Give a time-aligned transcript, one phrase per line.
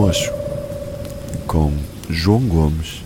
[0.00, 0.32] Mocho
[1.46, 1.70] com
[2.08, 3.02] João Gomes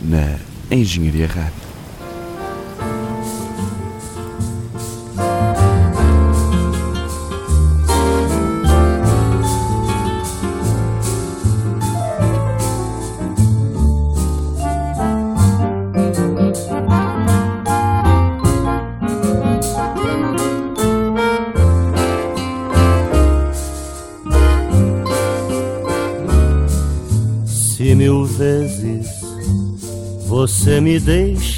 [0.00, 0.38] na
[0.70, 1.65] Engenharia Rádio.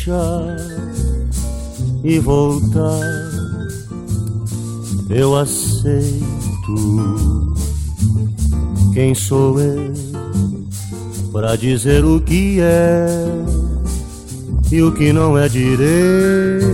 [0.09, 0.57] Deixar
[2.03, 3.01] e voltar,
[5.11, 6.25] eu aceito.
[8.95, 9.93] Quem sou eu
[11.33, 13.07] para dizer o que é
[14.73, 16.69] e o que não é direito?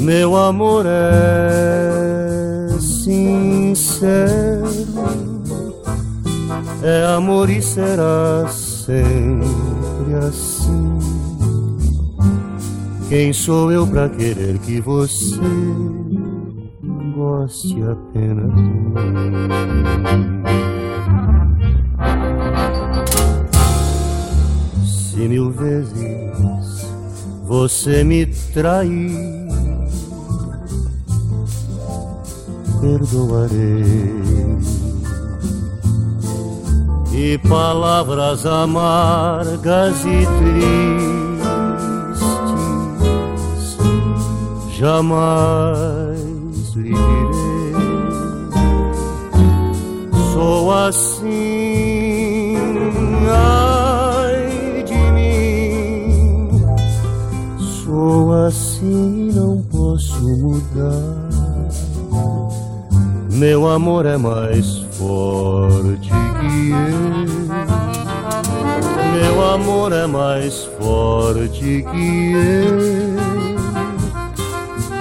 [0.00, 4.63] Meu amor é sincero,
[6.84, 10.98] é amor e será sempre assim.
[13.08, 15.40] Quem sou eu pra querer que você
[17.14, 18.94] goste apenas de mim?
[24.84, 26.86] Se mil vezes
[27.46, 29.44] você me trair
[32.84, 34.83] perdoarei.
[37.16, 41.44] E palavras amargas e tristes
[44.76, 46.18] jamais
[46.74, 47.74] lhe direi.
[50.32, 52.56] Sou assim,
[53.30, 56.60] ai de mim.
[57.84, 61.28] Sou assim, não posso mudar.
[63.30, 67.34] Meu amor é mais forte que eu.
[69.12, 72.78] Meu amor é mais forte que eu.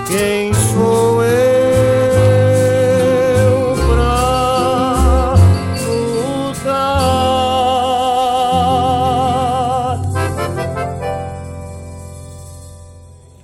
[0.08, 1.34] Quem sou eu
[3.88, 5.34] pra
[6.44, 6.94] lutar?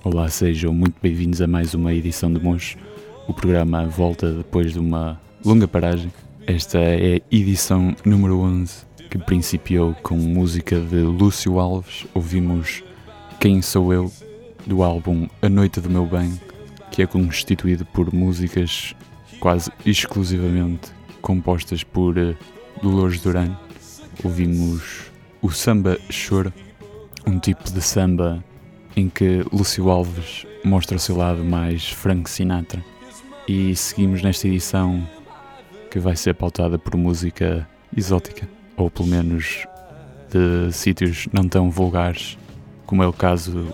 [0.04, 2.78] Olá, sejam muito bem-vindos a mais uma edição de Moncho.
[3.26, 6.12] O programa volta depois de uma longa paragem.
[6.52, 12.08] Esta é a edição número 11, que principiou com música de Lúcio Alves.
[12.12, 12.82] Ouvimos
[13.38, 14.10] Quem Sou Eu,
[14.66, 16.40] do álbum A Noite do Meu Bem,
[16.90, 18.96] que é constituído por músicas
[19.38, 20.90] quase exclusivamente
[21.22, 22.34] compostas por eh,
[22.82, 23.56] Dolores Duran.
[24.24, 25.02] Ouvimos
[25.40, 26.52] o Samba Choro,
[27.24, 28.44] um tipo de samba
[28.96, 32.84] em que Lúcio Alves mostra o seu lado mais Frank Sinatra.
[33.46, 35.06] E seguimos nesta edição
[35.90, 39.66] que vai ser pautada por música exótica, ou pelo menos
[40.30, 42.38] de sítios não tão vulgares,
[42.86, 43.66] como é o caso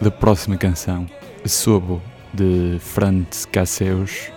[0.00, 1.06] da próxima canção,
[1.44, 2.00] Sobo,
[2.32, 4.30] de Franz Casseus,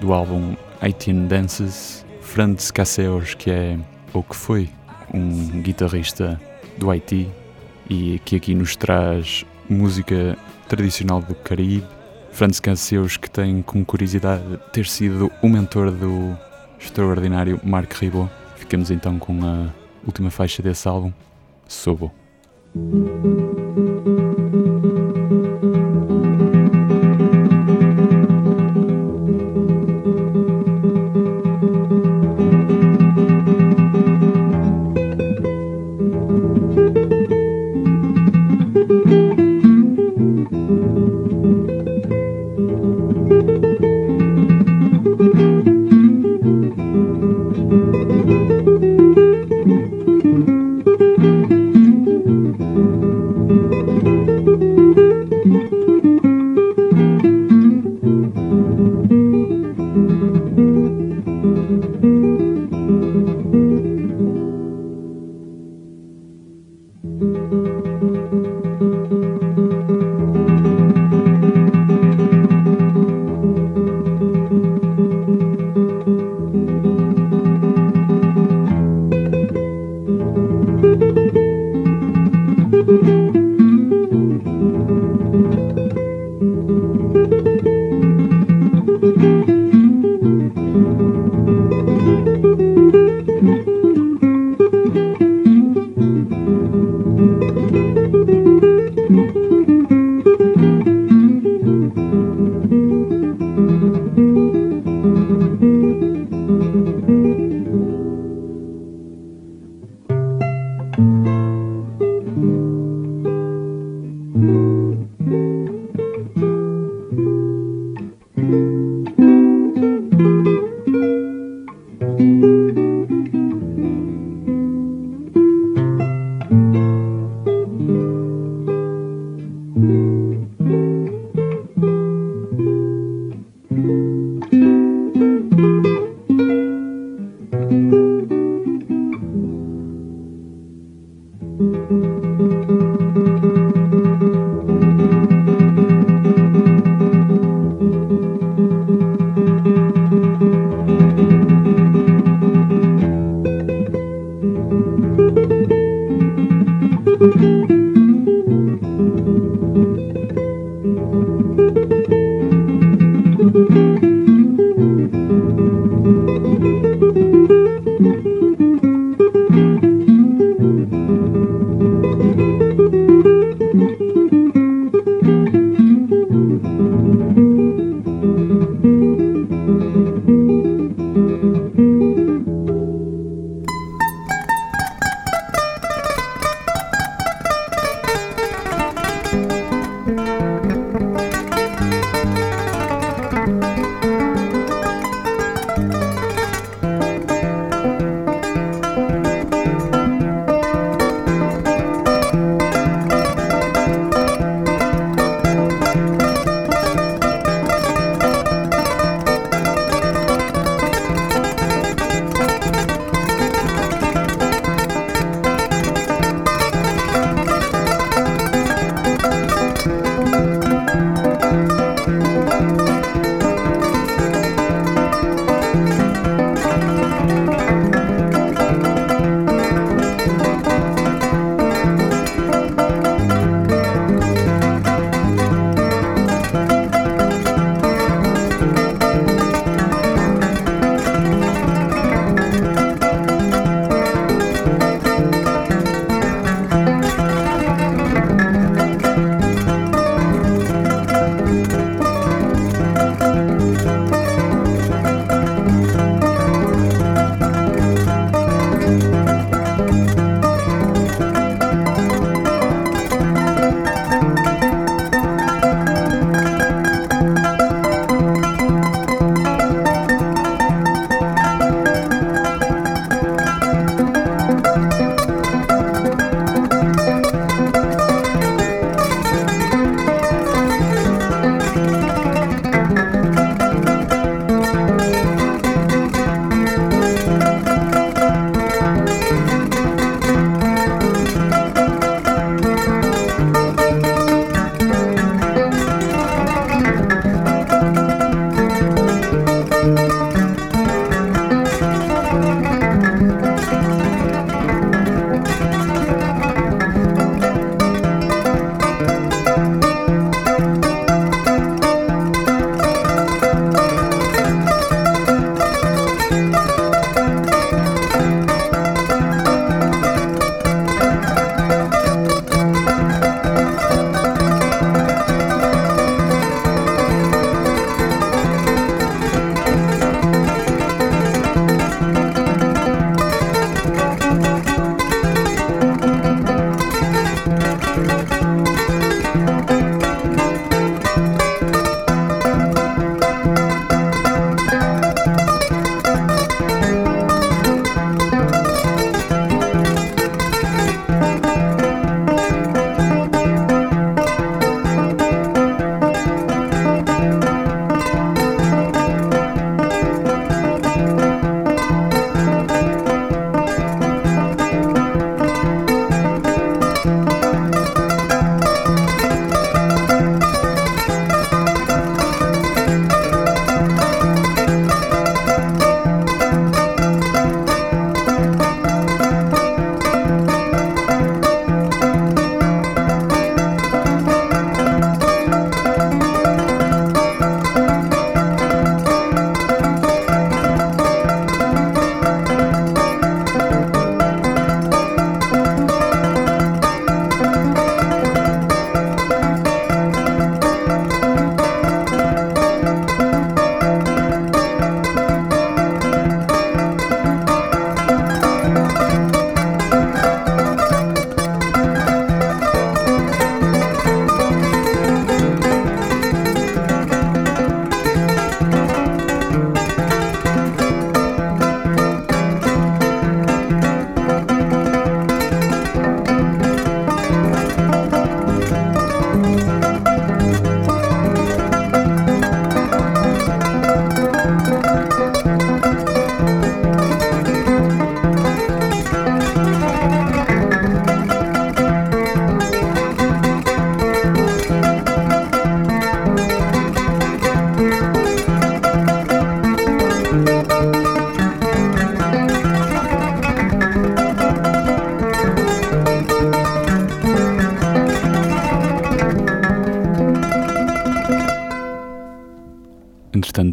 [0.00, 2.04] do álbum 18 Dances.
[2.20, 3.76] Franz Casseus, que é,
[4.12, 4.68] ou que foi,
[5.12, 6.40] um guitarrista
[6.78, 7.28] do Haiti
[7.88, 11.84] e que aqui nos traz música tradicional do Caribe.
[12.32, 14.42] Franz Casseus, que tem como curiosidade
[14.72, 16.36] ter sido o mentor do
[16.78, 18.30] extraordinário Marc Ribot.
[18.56, 19.68] Ficamos então com a
[20.06, 21.12] última faixa desse álbum,
[21.66, 22.12] Sobo.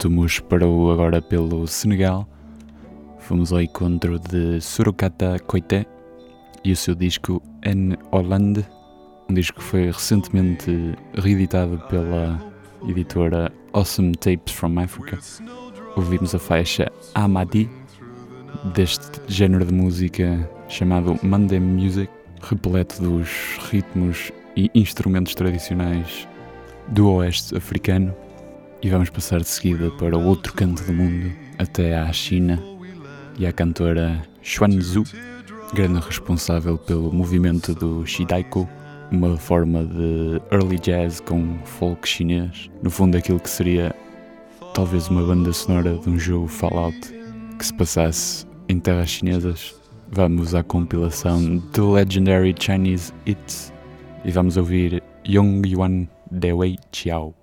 [0.05, 2.27] Mus parou agora pelo Senegal.
[3.17, 5.87] Fomos ao encontro de Surukata Koité
[6.63, 8.63] e o seu disco En Hollande,
[9.27, 12.39] um disco que foi recentemente reeditado pela
[12.87, 15.17] editora Awesome Tapes from Africa.
[15.95, 17.67] Ouvimos a faixa Amadi,
[18.75, 22.11] deste género de música chamado Mandem Music,
[22.41, 23.29] repleto dos
[23.71, 26.27] ritmos e instrumentos tradicionais
[26.89, 28.15] do oeste africano.
[28.87, 32.57] E vamos passar de seguida para o outro canto do mundo, até à China,
[33.37, 35.03] e à cantora Xuan Zhu,
[35.73, 38.65] grande responsável pelo movimento do Shidaiko,
[39.11, 43.93] uma forma de early jazz com folk chinês, no fundo aquilo que seria
[44.73, 47.13] talvez uma banda sonora de um jogo Fallout
[47.59, 49.75] que se passasse em terras chinesas.
[50.13, 53.73] Vamos à compilação The Legendary Chinese Hits
[54.23, 57.35] e vamos ouvir Yong Yuan Dewei Chiao.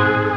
[0.00, 0.29] thank you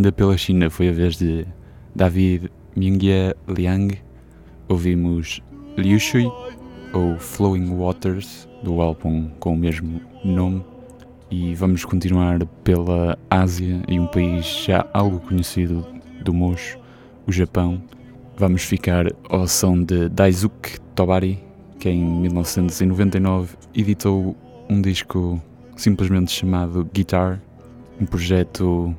[0.00, 1.46] Ainda pela China foi a vez de
[1.94, 3.98] David Mingyue Liang.
[4.66, 5.42] Ouvimos
[5.76, 6.26] Liu Shui
[6.94, 10.64] ou Flowing Waters do álbum com o mesmo nome.
[11.30, 15.86] E vamos continuar pela Ásia e um país já algo conhecido
[16.24, 16.78] do mocho,
[17.26, 17.82] o Japão.
[18.38, 21.38] Vamos ficar ao som de Daisuke Tobari,
[21.78, 24.34] que em 1999 editou
[24.66, 25.38] um disco
[25.76, 27.38] simplesmente chamado Guitar,
[28.00, 28.96] um projeto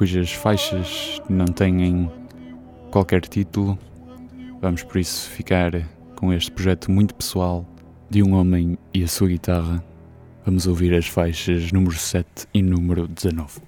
[0.00, 2.10] cujas faixas não têm
[2.90, 3.78] qualquer título.
[4.58, 5.72] Vamos por isso ficar
[6.16, 7.66] com este projeto muito pessoal
[8.08, 9.84] de um homem e a sua guitarra.
[10.42, 13.60] Vamos ouvir as faixas número 7 e número 19.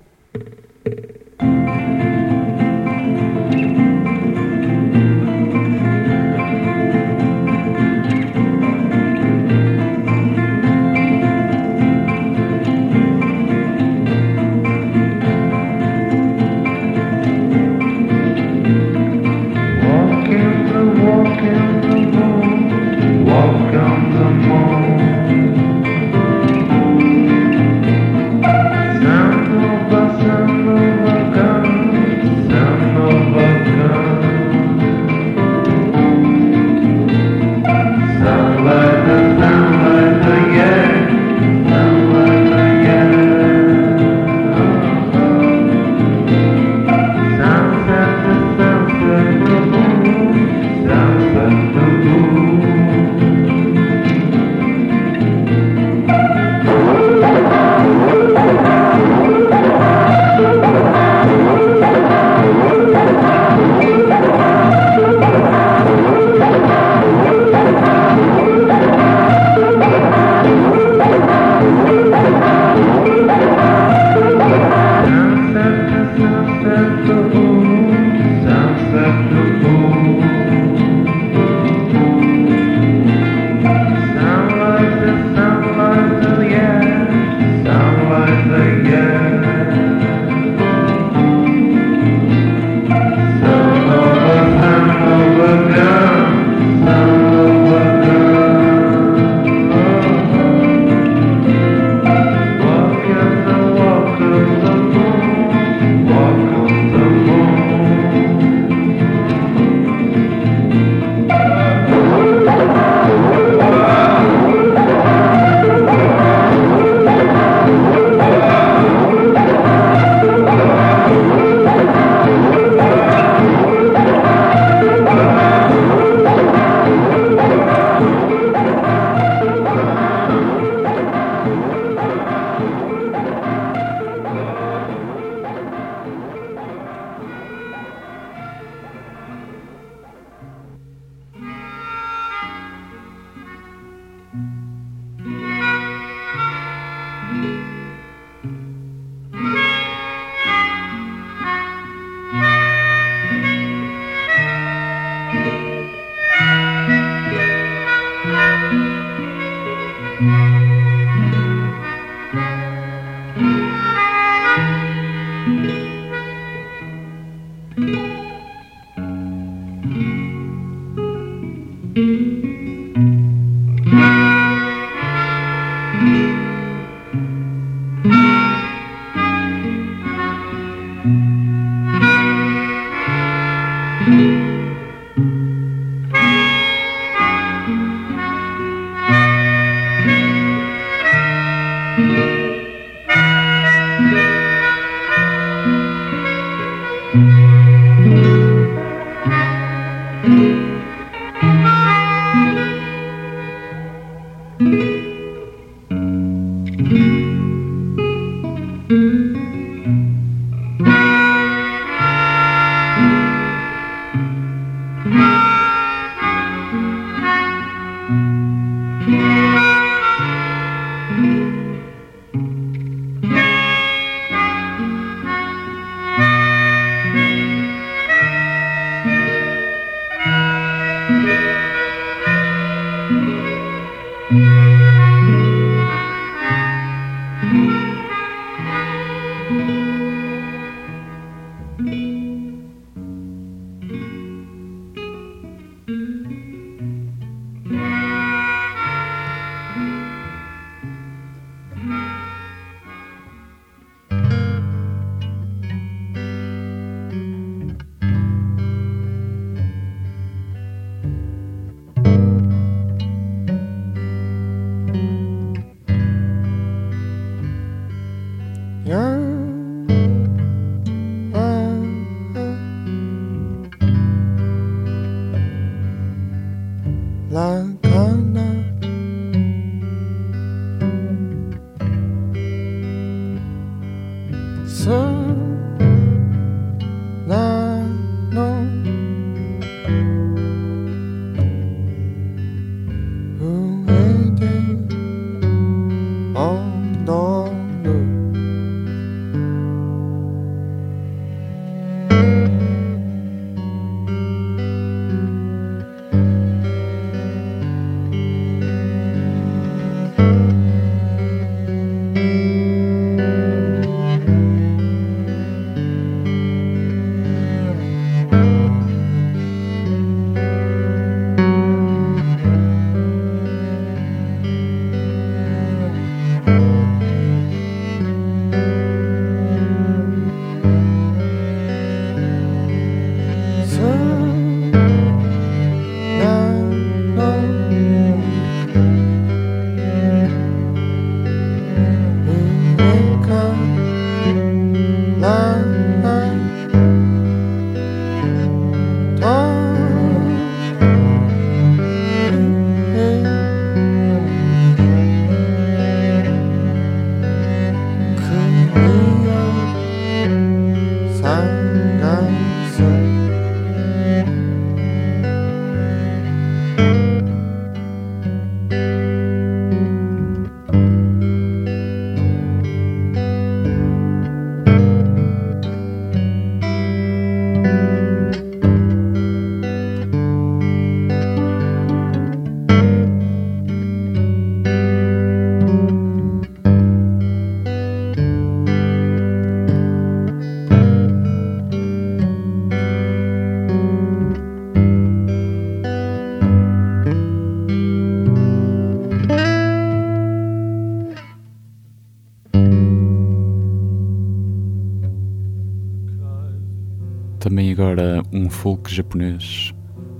[408.92, 409.74] japonês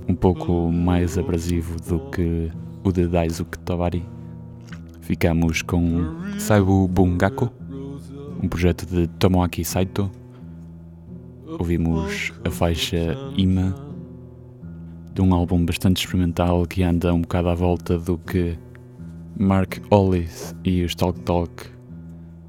[0.07, 2.51] um pouco mais abrasivo do que
[2.83, 4.05] o de Daisuke Tawari.
[5.01, 7.49] Ficamos com Saibu Bungaku,
[8.41, 10.09] um projeto de Tomoaki Saito.
[11.59, 13.75] Ouvimos a faixa Ima,
[15.13, 18.57] de um álbum bastante experimental que anda um bocado à volta do que
[19.37, 21.65] Mark Hollis e os Talk Talk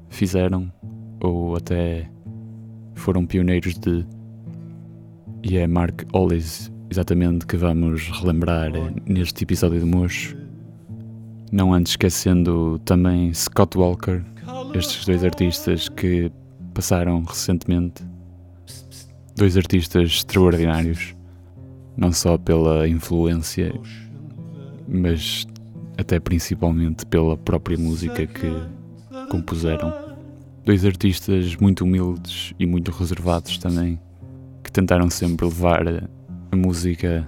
[0.09, 0.71] fizeram,
[1.21, 2.09] ou até
[2.95, 4.05] foram pioneiros de
[5.47, 8.71] e é Mark Hollis, exatamente, que vamos relembrar
[9.05, 10.35] neste episódio de Mocho.
[11.51, 14.23] Não antes esquecendo também Scott Walker,
[14.73, 16.31] estes dois artistas que
[16.73, 18.03] passaram recentemente.
[19.35, 21.15] Dois artistas extraordinários,
[21.95, 23.71] não só pela influência,
[24.87, 25.45] mas
[25.95, 28.51] até principalmente pela própria música que
[29.29, 29.93] compuseram.
[30.65, 33.99] Dois artistas muito humildes e muito reservados também
[34.75, 35.87] tentaram sempre levar
[36.51, 37.25] a música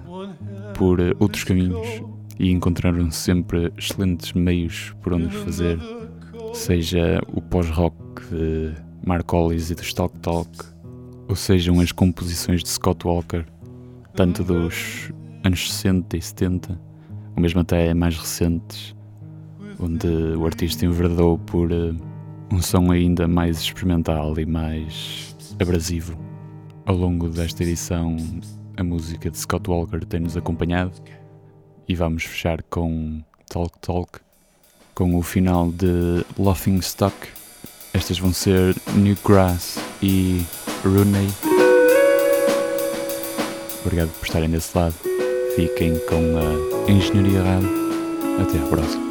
[0.76, 2.02] por outros caminhos
[2.38, 5.78] e encontraram sempre excelentes meios por onde fazer,
[6.52, 7.96] seja o pós-rock
[8.30, 8.74] de
[9.06, 10.50] Mark Hollis e do Stock Talk,
[11.26, 13.46] ou sejam as composições de Scott Walker,
[14.14, 15.10] tanto dos
[15.42, 16.78] anos 60 e 70,
[17.34, 18.94] ou mesmo até mais recentes,
[19.80, 21.94] onde o artista enverdou por eh,
[22.52, 26.27] um som ainda mais experimental e mais abrasivo.
[26.88, 28.16] Ao longo desta edição,
[28.74, 30.94] a música de Scott Walker tem-nos acompanhado
[31.86, 34.20] e vamos fechar com Talk Talk,
[34.94, 37.14] com o final de Laughing Stock.
[37.92, 40.42] Estas vão ser Newgrass e
[40.82, 41.28] Rooney.
[43.84, 44.94] Obrigado por estarem desse lado.
[45.56, 47.68] Fiquem com a Engenharia Rádio.
[48.40, 49.07] Até à próxima.